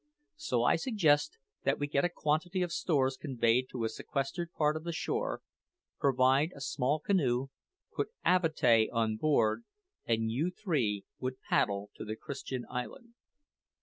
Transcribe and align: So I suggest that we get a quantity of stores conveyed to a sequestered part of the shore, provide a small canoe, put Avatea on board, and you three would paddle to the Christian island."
So 0.37 0.63
I 0.63 0.77
suggest 0.77 1.37
that 1.63 1.77
we 1.77 1.85
get 1.85 2.03
a 2.03 2.09
quantity 2.09 2.63
of 2.63 2.71
stores 2.71 3.15
conveyed 3.17 3.69
to 3.69 3.83
a 3.83 3.89
sequestered 3.89 4.51
part 4.51 4.75
of 4.75 4.83
the 4.83 4.91
shore, 4.91 5.43
provide 5.99 6.53
a 6.55 6.59
small 6.59 6.99
canoe, 6.99 7.49
put 7.95 8.07
Avatea 8.25 8.89
on 8.91 9.17
board, 9.17 9.63
and 10.07 10.31
you 10.31 10.49
three 10.49 11.05
would 11.19 11.39
paddle 11.41 11.91
to 11.97 12.03
the 12.03 12.15
Christian 12.15 12.65
island." 12.67 13.13